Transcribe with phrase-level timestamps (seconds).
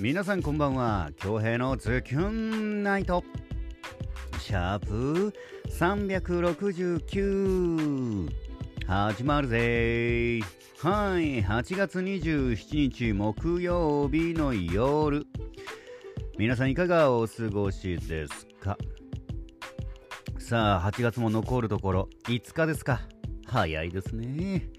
[0.00, 1.10] 皆さんこんばんは。
[1.20, 3.22] 恭平のズキュンナイト。
[4.40, 5.34] シャープ
[5.68, 8.30] 369
[8.86, 10.40] 始まるぜ。
[10.80, 11.44] はい。
[11.44, 15.26] 8月27日木曜日の夜。
[16.38, 18.78] 皆さんいかがお過ごしですか？
[20.38, 22.08] さあ8月も残るところ。
[22.24, 23.02] 5日ですか。
[23.46, 24.70] 早いですね。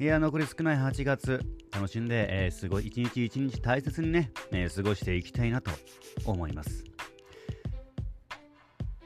[0.00, 1.40] いや残り少ない8月
[1.72, 5.70] 楽しんで、えー、すごい一日一日大切にね、えー、過ごしていきたいなと
[6.24, 6.84] 思います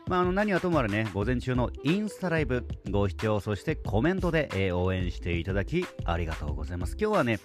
[0.08, 6.96] まあ、あの何はともあれね、午前中のインスタライブ、ご視聴、そしてコメントで、えー、応援していただき、ありがとうございます。
[6.98, 7.40] 今日はね、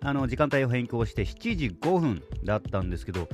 [0.00, 3.28] あの時間帯を変更して7時5分だったんですけど、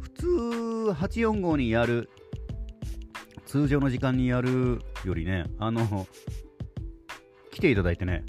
[0.00, 2.10] 普通845にやる、
[3.46, 6.06] 通常の時間にやるよりね、あの、
[7.60, 8.24] 来ていただいてね、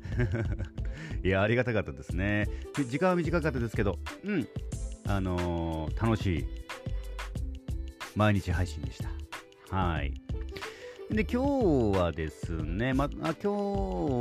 [1.23, 2.49] いや、ありがたかったですね。
[2.89, 4.47] 時間は短かったですけど、うん、
[5.07, 6.45] あのー、楽しい
[8.13, 9.01] 毎日配信でし
[9.69, 9.75] た。
[9.75, 10.13] はい。
[11.09, 13.49] で、今日はですね、まあ、今日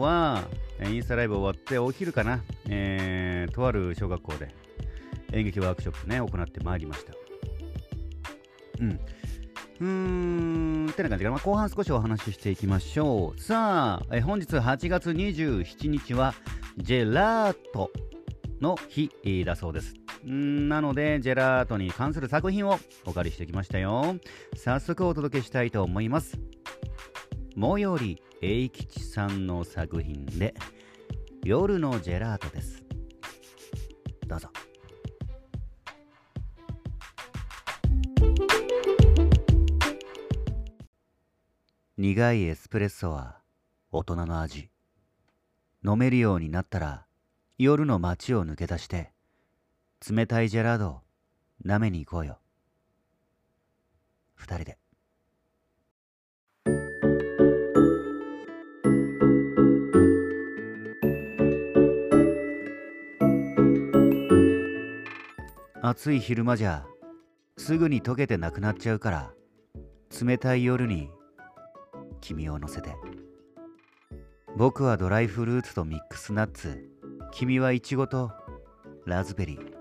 [0.01, 0.49] は、
[0.89, 4.55] インスタライブ終わって、お昼かな、えー、とある小学校で
[5.33, 7.15] 演劇ワークショップね、行ってまいりました。
[8.79, 9.01] うん。
[9.81, 11.39] うーん、ってな感じかな。
[11.39, 13.41] 後半少しお話ししていきましょう。
[13.41, 16.35] さあ、え本日8月27日は、
[16.77, 17.91] ジェラート
[18.61, 19.11] の日
[19.45, 19.95] だそうです。
[20.29, 24.17] んなので、ジェラートに関する作品をお借りしてきましたよ。
[24.55, 26.39] 早速お届けしたいと思います。
[27.59, 30.55] 最寄り栄吉さんの作品で、
[31.43, 32.85] 夜のジェラートです。
[34.27, 34.51] どうぞ。
[42.03, 43.37] 苦いエスプレッソは
[43.93, 44.71] 大人の味。
[45.85, 47.05] 飲めるようになったら
[47.59, 49.13] 夜の街を抜け出して
[50.11, 51.03] 冷たいジェラード
[51.63, 52.39] 舐めに行こうよ
[54.35, 54.79] 二人で
[65.83, 66.87] 暑い昼間じゃ
[67.59, 69.35] すぐに溶けてなくなっちゃうから
[70.19, 71.11] 冷たい夜に
[72.21, 72.95] 君を乗せて。
[74.57, 76.89] 僕はドライフルーツとミックスナッツ。
[77.33, 78.33] 君はイチゴと
[79.07, 79.75] ラズベリー。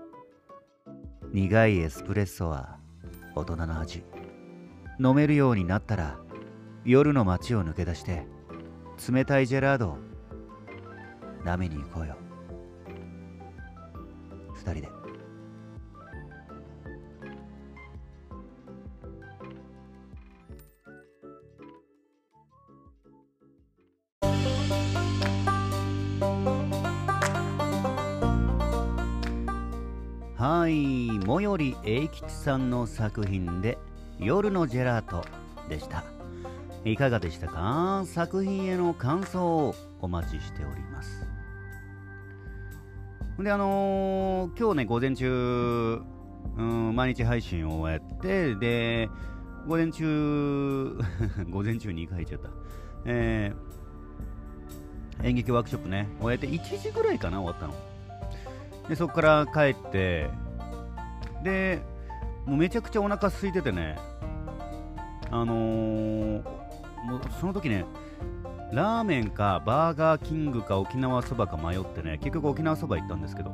[1.32, 2.78] 苦いエスプレッソは
[3.34, 4.04] 大人の味。
[4.98, 6.18] 飲めるようになったら
[6.84, 8.26] 夜の街を抜け出して
[9.10, 9.98] 冷たいジェラードを
[11.44, 12.16] 舐めに行こうよ。
[14.54, 14.99] 二人で。
[30.40, 33.76] はい最寄り栄吉さんの作品で
[34.18, 35.22] 「夜のジェラート」
[35.68, 36.02] でした。
[36.82, 38.04] いかがでしたか？
[38.06, 41.28] 作品への感想をお待ちしております。
[43.38, 46.00] であのー、今日ね午前中、
[46.56, 49.10] うん、毎日配信を終えてで
[49.68, 50.98] 午前中
[51.52, 52.48] 午前中に2回言っちゃった。
[53.04, 57.89] えー、演劇ワークショップね終えて1時ぐらいかな終わったの。
[58.90, 60.28] でそこから帰って
[61.44, 61.80] で
[62.44, 63.96] もうめちゃくちゃお腹空いててね
[65.30, 66.42] あのー、
[67.04, 67.84] もうその時ね
[68.72, 73.52] ラーメンかバーガーキングか沖縄そばか迷ってね結局沖縄そば行ったんですけど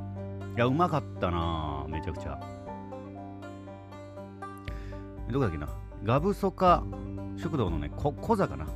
[0.57, 2.41] いやうまかったなめちゃくちゃ。
[5.31, 5.69] どこだっけな
[6.03, 6.83] ガブソカ
[7.37, 8.67] 食堂のね小座かな。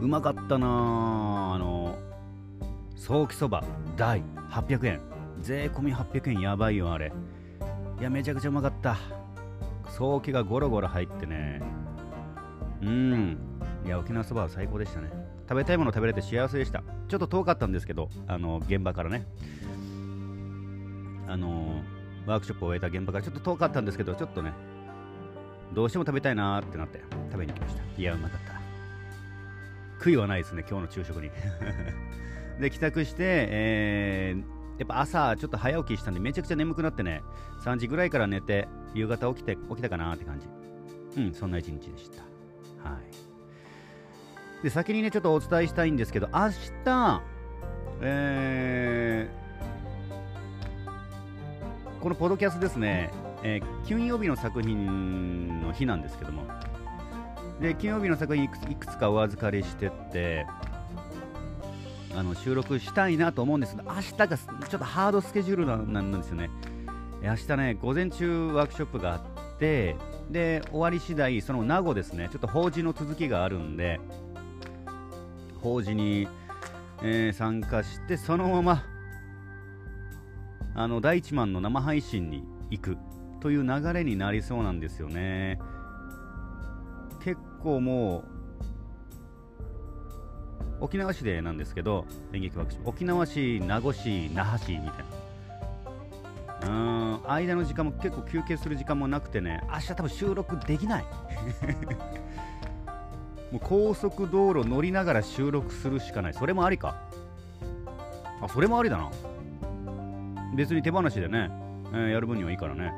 [0.00, 0.66] うまかったな
[1.54, 1.79] あの
[3.10, 3.64] ソーキそば
[3.96, 4.22] 大
[4.52, 5.00] 800円。
[5.40, 6.40] 税込み800円。
[6.40, 7.12] やばいよあれ。
[7.98, 8.96] いやめちゃくちゃうまかった。
[9.88, 11.60] 早期がゴロゴロ入ってね。
[12.80, 13.36] うん。
[13.84, 15.10] いや沖縄そばは最高でしたね。
[15.48, 16.84] 食べたいもの食べれて幸せでした。
[17.08, 19.26] ちょっと遠かったんですけどあの現場からね。
[21.26, 21.82] あの
[22.26, 24.52] ワークショップを終えた現場からちょっと遠かったんですけどちょっとね
[25.74, 27.02] どうしても食べたいなーってなって
[27.32, 27.82] 食べに来ました。
[28.00, 28.40] いやうまかっ
[29.98, 30.04] た。
[30.04, 31.28] 悔いはないですね今日の昼食に。
[32.60, 37.22] で帰宅して、えー、やっぱ朝ちょっと早起きしたんでめちゃくちゃ眠くなってね
[37.64, 40.46] 3時ぐらいから寝て夕方起きて起きたかなって感じ。
[41.16, 42.22] うんそんな一日でした。
[42.88, 44.62] はい。
[44.62, 46.50] で先にねちょっとお伝えしたいんですけど明
[46.84, 47.22] 日
[48.02, 53.10] えー、このポドキャスですね、
[53.42, 56.44] えー、金曜日の作品の日なんですけども
[57.60, 60.46] で金曜日の作品いくつかお預かりしてって
[62.14, 66.50] あの収録したいなと思うんですけど明日がちょっとハードスケジュールなんですよね。
[67.22, 69.96] 明日ね午前中ワークショップがあって
[70.30, 74.00] で終わり次第その名護ですねちょっと法事の続きがあるんで
[75.60, 76.28] 法事に、
[77.02, 78.84] えー、参加してそのまま
[80.74, 82.96] あの第一マンの生配信に行く
[83.40, 85.58] という流れになりそうなんですよね。
[87.22, 88.39] 結構もう
[90.80, 94.94] 沖縄市でなんですけど演劇ワークショップ沖縄市名護市那覇市みたいな。
[96.62, 101.04] うん間の時間も結構休憩する時間もなくてね明日多分収録できない。
[103.50, 106.34] もう高速道路乗りながら収録するしかない。
[106.34, 106.96] それもありか。
[108.42, 109.10] あそれもありだな。
[110.54, 111.50] 別に手放しでね、
[111.92, 112.92] えー、やる分にはいいからね。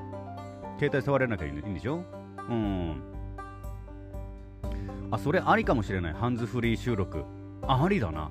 [0.79, 2.05] 携帯触れなきゃいいんでしょ？
[2.49, 3.03] うん。
[5.11, 6.13] あそれありかもしれない。
[6.13, 7.25] ハンズフリー収録。
[7.67, 8.31] ありだな。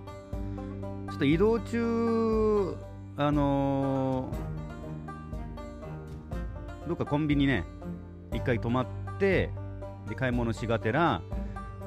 [1.10, 2.78] ちょっと移動中
[3.18, 7.66] あのー、どっかコンビニね
[8.33, 8.86] 一回泊まっ
[9.19, 9.50] て
[10.07, 11.22] で買い物しがてら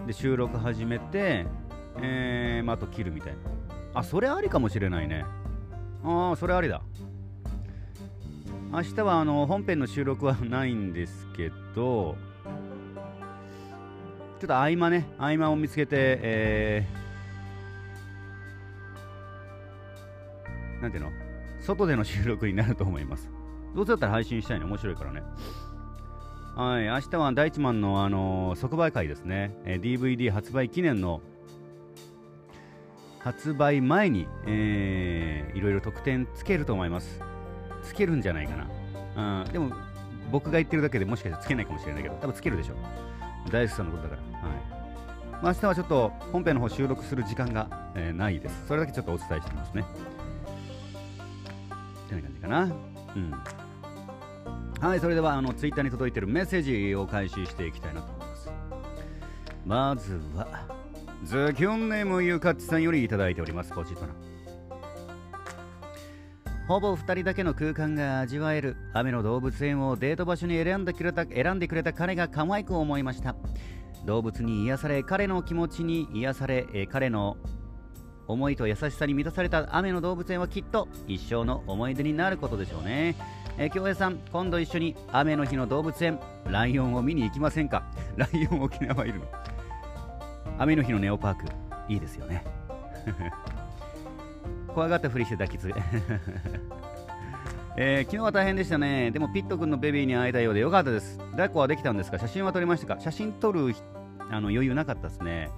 [0.07, 1.47] で収録始めて
[2.01, 3.39] えー、まあ、あと切るみたいな。
[4.01, 5.25] あそれありかもしれないね。
[6.05, 6.83] ああそれありだ。
[8.73, 12.17] 明日はあの本編の収録はないんですけど
[14.41, 17.04] ちょっと合間ね合間を見つけてえー
[20.85, 21.11] なんていうの？
[21.61, 23.31] 外での収録になると思います。
[23.75, 25.23] どうせだったら配信したいの面白いからね。
[26.57, 31.21] はい、明日は大地マンの、あのー、即売会ですね、えー、DVD 発売記念の
[33.19, 37.21] 発売前に、えー、いろいろ特典つけると思います。
[37.83, 38.57] つけるんじゃないか
[39.17, 39.43] な。
[39.45, 39.75] うん、でも、
[40.31, 42.75] 僕が言ってるだけでもしかしたらつけないかもしれないけど、多分つけるでしょ。
[43.51, 44.49] 大好さんのことだから。
[44.49, 44.59] はい。
[45.43, 48.67] まあ、明日はちょっと本編の方収録する時間が、えー、ないです。
[48.69, 49.85] それだけちょっとお伝えしてみますね。
[52.19, 52.63] ってな感じかな。
[53.17, 53.35] うん。
[54.81, 58.53] はい、それではあのツイッターに届いているメッセージを開始していきたいなと思います。
[59.65, 60.67] まずは、
[61.25, 63.73] ズキュンネームゆかっちさんよりいただいております。
[63.73, 64.13] ポチッとな。
[66.67, 73.37] ほぼ2人だけの空間が味わえる雨の動物園をデート場所に選んでくれた選んでくれた彼が可愛く思いました
[74.07, 77.37] 動物に癒され彼の気持ちに癒され、え彼の
[78.27, 83.15] 思いと優しさに満たされた雨の動物園はきっと一生の思い出になることでしょうね。
[83.59, 87.85] え、京平さん、今度一緒に雨の日の動物園、ライオンを見に行きませんか？
[88.17, 89.27] ライオン沖縄いるの？
[90.59, 91.45] 雨の日のネオパーク、
[91.89, 92.45] いいですよね。
[94.75, 95.71] 怖がったふりして抱きつ。
[97.77, 99.11] えー、昨日は大変でしたね。
[99.11, 101.19] でもピット君のベビーに会えたようでよかったです。
[101.33, 102.19] 抱っこはできたんですか？
[102.19, 103.01] 写真は撮りましたか？
[103.01, 103.75] 写真撮る
[104.31, 105.51] あの余裕なかったですね。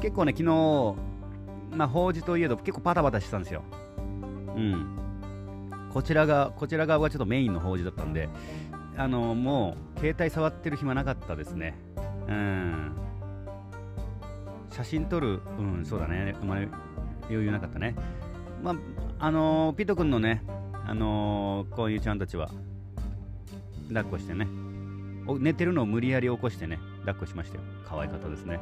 [0.00, 0.94] 結構ね、昨日、
[1.72, 3.62] まあ、法事といえど結構パタパタしてたんですよ。
[4.56, 4.86] うん。
[5.92, 8.28] こちらが、こちら側がちょっとメインの法事だったんで、
[8.96, 11.74] あの、もう、携帯触ってる暇なかったですね。
[12.28, 12.92] うん。
[14.70, 16.34] 写真撮る、うん、そうだね。
[16.42, 16.68] まり
[17.28, 17.94] 余裕なかったね。
[18.62, 18.74] まあ、
[19.18, 20.42] あのー、ピト君のね、
[20.86, 22.50] あのー、こういうちゃんたちは、
[23.88, 24.46] 抱っこしてね、
[25.38, 27.64] 寝てるのを無理やり起こしてね、抱っこしましたよ。
[27.88, 28.60] 可愛かったですね。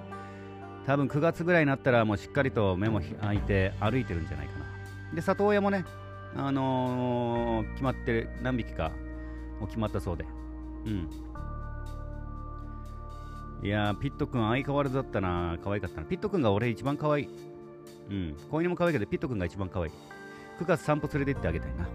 [0.86, 4.66] 多分9月ぐらいになったらもうしっかりと目も開いて歩いてるんじゃないかな。
[5.14, 5.84] で、里親もね、
[6.36, 8.90] あのー、決まってる、何匹か
[9.60, 10.24] もう決まったそうで。
[10.86, 11.08] うん。
[13.62, 15.56] いや、ピット君相変わらずだったな。
[15.62, 16.06] 可愛かったな。
[16.06, 17.28] ピット君が俺一番可愛い。
[18.10, 18.36] うん。
[18.50, 19.92] 子犬も可愛いけど、ピット君が一番可愛い。
[20.60, 21.88] 9月散歩連れてってあげたいな。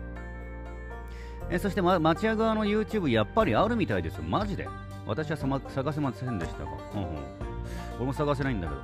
[1.52, 4.24] えそして、ま、町屋側の YouTube やっぱりあるみたいですよ。
[4.24, 4.68] マジで。
[5.06, 6.72] 私は探せませんでしたが。
[6.96, 7.49] うんうん
[7.98, 8.82] 俺も探せないんだけど。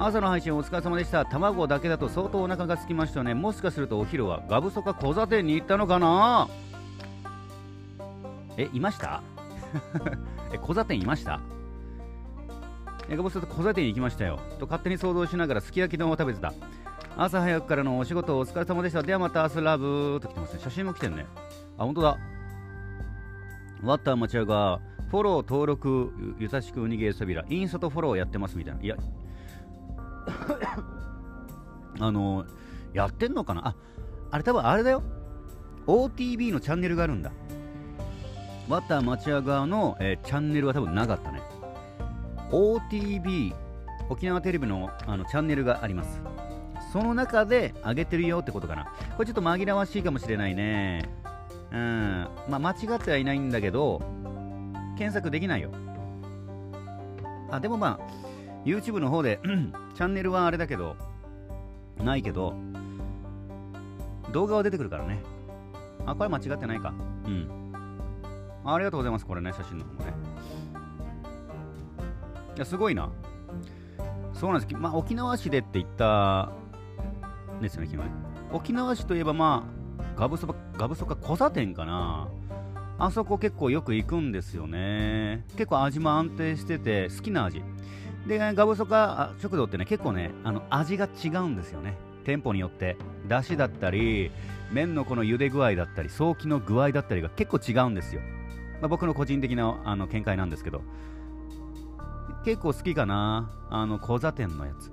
[0.00, 1.24] 朝の配信お疲れ様でした。
[1.24, 3.34] 卵だけだと相当お腹が空きましたね。
[3.34, 6.48] もしかするとお昼はガブソか小座店に行ったのかな？
[8.56, 9.22] え、いました？
[10.52, 11.40] え、小座店いました？
[13.08, 14.38] え、ガブソと小座店に行きましたよ。
[14.60, 16.52] と勝手に想像しながらすき焼き丼を食べてた。
[17.16, 19.02] 朝早くからのお仕事お疲れ様でした。
[19.02, 20.60] ではまた明日ラブと来てますね。
[20.62, 21.26] 写真も来てるね。
[21.76, 22.16] あ、本当だ。
[23.82, 24.80] ワッター町屋が
[25.10, 28.82] フォロー登録ゆたしくうにげさびらインスタとフォローやってますみたいな。
[28.82, 28.96] いや
[32.00, 32.44] あの
[32.92, 33.68] やってんのかな？
[33.68, 33.74] あ
[34.30, 35.02] あれ多分あれだよ。
[35.86, 37.32] OTB のチャンネルがあるんだ。
[38.68, 41.40] ワタ町屋側の、えー、チャンネルは多分なかったね。
[42.50, 43.54] OTB
[44.10, 46.20] 沖縄テレビのあのチャンネルがあります。
[46.92, 48.92] その中で上げてるよってことかな。
[49.16, 51.08] これちょっと紛らわしいかもしれないね。
[51.72, 54.00] うんまあ間違ってはいないんだけど
[54.98, 55.70] 検索できないよ。
[57.50, 59.40] あ、でもまあ、YouTube の方で
[59.94, 60.96] チャンネルはあれだけど、
[62.02, 62.54] ないけど、
[64.32, 65.20] 動画は出てくるからね。
[66.04, 66.92] あ、これ間違ってないか。
[67.26, 67.48] うん。
[68.64, 70.14] ありがとうございます、これね、写真の方もね。
[72.56, 73.08] いや、すごいな。
[74.34, 74.74] そうなんです。
[74.74, 76.50] まあ、沖縄市でって言った
[77.60, 78.14] ですよね、昨日ね。
[78.52, 79.77] 沖縄市といえば、まあ、
[80.18, 82.28] ガブそば、ガブそか小座店かな。
[82.98, 85.44] あそこ結構よく行くんですよね。
[85.52, 87.62] 結構味も安定してて、好きな味。
[88.26, 91.96] で、ガブソカ食堂ってね、結構ね、あの味が違うんですよね。
[92.24, 92.96] 店舗によって。
[93.28, 94.32] だしだったり、
[94.72, 98.20] 麺のこの茹で具合だったり、早期の具合だったりが結構違うんですよ。
[98.80, 100.82] まあ、僕の個人的なあの見解なんですけど。
[102.44, 103.52] 結構好きかな。
[103.70, 104.90] あの、小座店のやつ。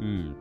[0.00, 0.34] うん。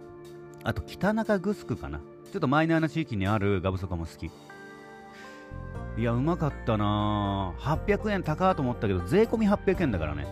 [0.63, 2.01] あと、北中城かな。
[2.33, 4.25] ちょっとマイナーな地域にあるガブソカも好き。
[4.25, 10.25] いや、うまかったな800円高と思ったけど、税込み800円だからね。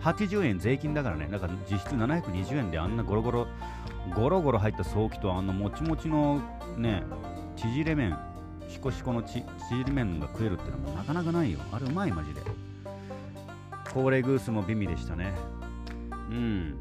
[0.00, 1.28] 80円税金だからね。
[1.30, 3.46] だから実質720円であんなゴロゴロ、
[4.16, 6.40] ゴロゴロ入った早期とあんなもちもちの
[6.78, 7.02] ね、
[7.56, 8.16] 縮れ麺、
[8.66, 11.58] シコシコのち縮れ麺が食えるってのもなかなかないよ。
[11.72, 12.40] あれうまい、マジで。
[13.92, 15.34] 高齢グースも美味でしたね。
[16.10, 16.78] うん。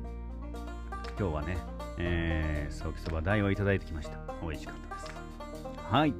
[1.19, 1.57] 今日はね、
[1.97, 4.17] えー、ソーキそば代をいただいてきました。
[4.41, 5.11] 美味しかったです。
[5.89, 6.13] はい。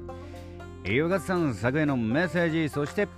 [0.84, 3.08] ゆがさん昨夜のメッセージ、そして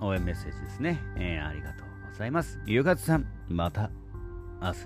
[0.00, 1.00] 応援メッセージですね。
[1.16, 2.60] えー、ありがとうございます。
[2.66, 3.90] ゆがさん、また
[4.60, 4.78] 明日。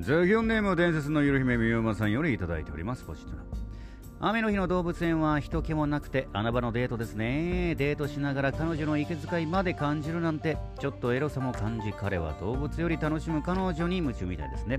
[0.00, 3.04] ザギョンネーム伝説のゆる姫みゆまさんよりいただいております。
[3.04, 3.51] ポジティブ
[4.24, 7.74] 雨の日の動物園は人気もなくて穴場のデートですね。
[7.74, 14.78] デートしながら彼女の息遣いまで感じるなんてちょっとエロさも感じ彼は動物より楽しむ彼女に夢中みたいですね、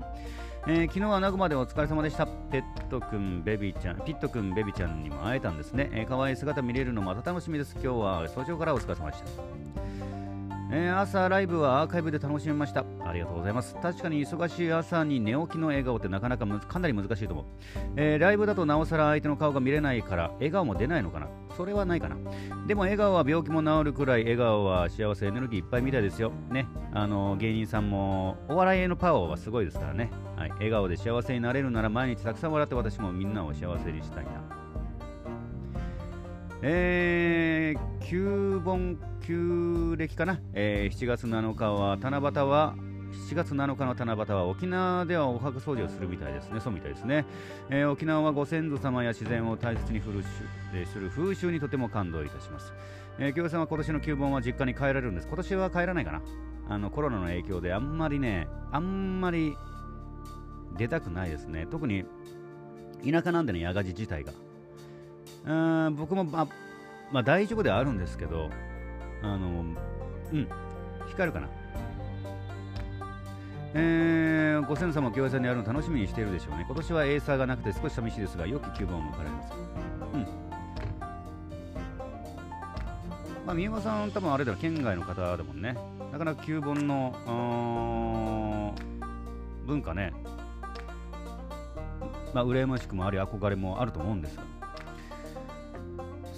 [0.66, 2.26] えー、昨日は名古屋でお疲れ様でした。
[2.26, 7.74] ペットくんベビちゃんピットくんベビちゃんにも会えたんですね、えー、可愛い姿見れるのまた楽しみです。
[7.74, 10.03] 今日は早朝からお疲れ様でした。
[10.76, 12.84] えー、朝ライブはアーカイブで楽しみました。
[13.06, 13.76] ありがとうございます。
[13.76, 17.44] 確かに忙しい朝に寝起きの笑顔ってなかなかかなり難しいと思う、
[17.94, 22.16] えー、ライブだとなおさら相手の顔が見れないから笑顔も出ないのかなそれはないかな。
[22.66, 26.32] でも笑顔は病気も治るくらい笑顔は幸せエネルギーいっぱいみたいですよ。
[26.50, 26.66] ね。
[26.92, 30.10] あの芸人さんもお笑いへのパワーはすごいですからね。
[30.34, 30.50] はい。
[30.50, 34.63] 笑顔で幸せになれるなら毎日たくさん笑って私もみんなを幸せにしたいな。
[36.66, 42.74] えー、旧本旧暦かな、えー、7月7日は七夕は
[43.28, 47.26] 7月7日の七夕は沖縄ではお墓掃除をするみたいですね、そうみたいですね。
[47.68, 50.24] えー、沖縄はご先祖様や自然を大切にする,、
[50.74, 52.72] え、する風習にとても感動いたします。
[53.18, 55.28] えー、京さんは今年の旧盆は実家に帰られるんです。
[55.28, 56.22] 今年は帰らないかな。
[56.70, 59.54] あのコロナの影響であんまりね、あんまり
[60.78, 61.66] 出たくないですね。
[61.70, 62.06] 特に
[63.08, 64.32] 田舎なんでね、矢賀寺自体が。
[65.46, 65.52] う
[65.90, 66.48] ん僕も、ま
[67.12, 68.50] まあ、大丈夫ではあるんですけど、
[69.22, 69.64] あの、
[70.32, 70.48] うん、
[71.08, 71.48] 光るかな。
[73.76, 76.64] えー、ご先祖様、京平さんにあるの楽しみにしているでしょうね。
[76.66, 79.52] 今年はエーサーがなくて少し寂しいですが、良き9番を迎えられます。
[80.14, 80.20] うん。
[83.46, 85.76] まあ、三山さん、多分あれだろ、県外の方だもんね。
[86.12, 88.74] なかなか9本の
[89.66, 90.12] 文化ね、
[92.32, 94.53] まあ、羨ましくもあり、憧れもあると思うんですが。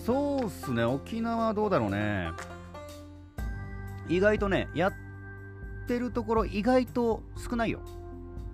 [0.07, 2.31] そうっすね、沖縄どうだろうね。
[4.09, 4.93] 意外とね、やっ
[5.89, 7.81] てるところ意外と少ないよ。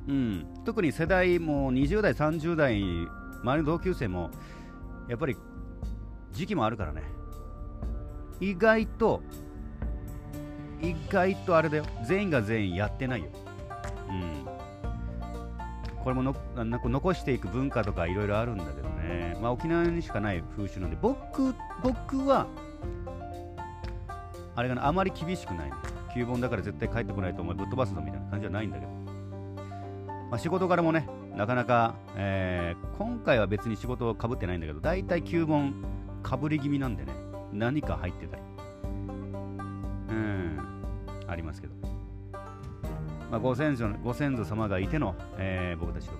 [0.08, 0.46] うん。
[0.64, 4.30] 特に世代も20代、30代、周りの同級生も、
[5.08, 5.36] やっぱり
[6.32, 7.02] 時期もあるからね。
[8.40, 9.22] 意外と、
[10.80, 11.84] 意外とあれだよ。
[12.06, 13.28] 全員が全員やってないよ。
[14.08, 14.61] うん。
[16.02, 19.36] これものなんか残していく文化とかいろいろあるんだけどね。
[19.40, 22.46] まあ沖縄にしかない風習なんで、僕、僕は
[24.54, 25.76] あれが、あまり厳しくない、ね。
[26.14, 28.92] 旧本だから絶対帰ってこないと思うぶっ飛ばすぞみたいな感じじゃないんだけど。
[30.30, 35.74] まあ、仕事からもね、なかなか、えー、今回は別に仕事をかぶってないんだけど、大体旧本
[36.22, 37.12] かぶり気味なんでね、
[37.52, 38.42] 何か入ってたり。
[40.08, 40.58] うん、
[41.26, 41.91] ありますけど。
[43.32, 46.18] まあ、ご先祖ご先祖様がいての、えー、僕たちとか、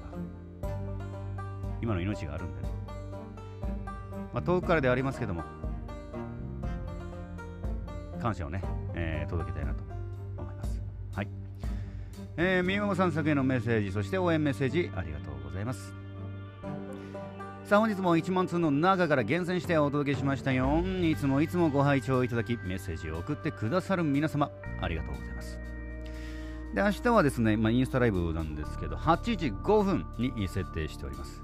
[1.82, 2.68] 今の命があるんでね。
[4.32, 5.42] まあ、遠くからではありますけども、
[8.18, 8.62] 感謝をね、
[8.94, 9.82] えー、届けたいなと
[10.38, 10.82] 思います。
[11.14, 11.28] はい。
[12.38, 15.92] えー、みももさん作へのメッセージ、そして応援メッセージ、ありがとうございます。
[17.64, 20.82] さあ本日も1万通の中から厳選してお届けしましたよ。
[21.02, 24.50] いつもいつもご拝聴いただき、メッセージを送ってくださる皆様、
[24.80, 25.71] ありがとうございます。
[26.74, 31.42] で、明日はですね、まあ、インスタライブなんですけど、8時5分に設定しております。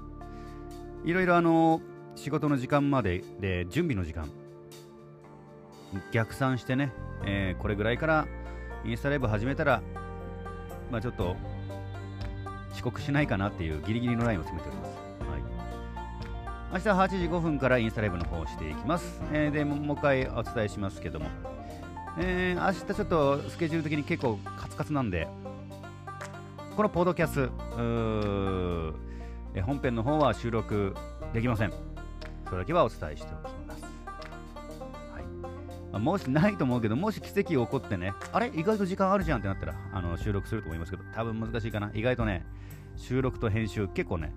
[1.05, 1.81] いろいろあの、
[2.15, 4.29] 仕事の時間までで準備の時間、
[6.11, 6.91] 逆算してね、
[7.25, 8.27] えー、これぐらいから
[8.85, 9.81] インスタライブ始めたら、
[10.91, 11.35] まあ、ちょっと
[12.73, 14.99] 遅刻しないかなっていうギリギリのラインを詰めております。
[16.71, 19.21] 明日8時5分からインスタライブの方をしていきます。
[19.31, 21.25] えー、でもう一回お伝えしますけども、
[22.19, 24.37] えー、明日ちょっとスケジュール的に結構
[24.79, 25.27] カツカツなんで、
[26.77, 27.53] このポッドキャスト、
[29.61, 30.95] 本編の方は収録
[31.33, 31.73] できません。
[32.45, 33.83] それだけはお伝えしておきます。
[35.91, 38.49] はい、もしないと思うけど、もし奇跡起こってね、あれ？
[38.55, 41.91] 意外と時間あるじゃんってなったらあの収録すると思いますけど、多分難しいかな。
[41.93, 42.45] 意外とね、
[42.95, 44.33] 収録と編集結構ね、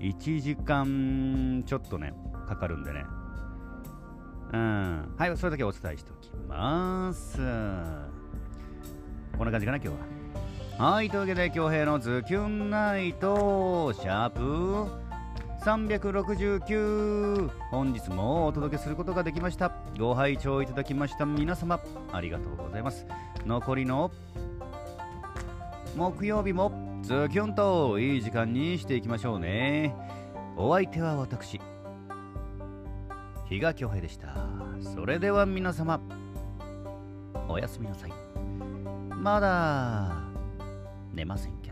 [0.00, 2.14] 1時間ちょっとね、
[2.48, 3.04] かかるんでね。
[4.54, 5.14] うん。
[5.16, 7.40] はい、それだけお伝えしておきます。
[9.36, 9.88] こんな感じかな、今日
[10.78, 10.92] は。
[10.92, 15.04] はい、というわけで、京平のズキュンナイト、シャープ。
[15.64, 19.72] 369本日もお届けすることができました。
[19.98, 21.24] ご拝聴いただきました。
[21.24, 21.80] 皆様
[22.12, 23.06] ありがとうございます。
[23.46, 24.10] 残りの
[25.96, 29.94] 木曜日もズキュンといい時間にしていきましょうね。
[30.56, 31.58] お相手は私
[33.48, 34.36] 比嘉恭平でした。
[34.82, 35.98] それでは皆様
[37.48, 38.23] おやすみなさい。
[39.24, 40.12] まだ
[41.14, 41.63] 寝ません。